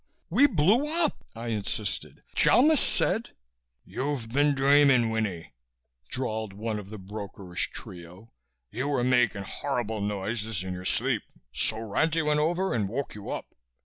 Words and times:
"We 0.31 0.47
blew 0.47 0.87
up!" 0.87 1.23
I 1.35 1.49
insisted. 1.49 2.23
"Chalmis 2.33 2.79
said...." 2.79 3.35
"You've 3.85 4.29
been 4.29 4.55
dreaming, 4.55 5.11
Winnie," 5.11 5.53
drawled 6.09 6.53
one 6.53 6.79
of 6.79 6.89
the 6.89 6.97
brokerish 6.97 7.69
trio. 7.69 8.33
"You 8.71 8.87
were 8.87 9.03
making 9.03 9.43
horrible 9.43 10.01
noises 10.01 10.63
in 10.63 10.73
your 10.73 10.85
sleep 10.85 11.21
so 11.53 11.75
Ranty 11.77 12.23
went 12.25 12.39
over 12.39 12.73
and 12.73 12.89
woke 12.89 13.13
you 13.13 13.29
up." 13.29 13.53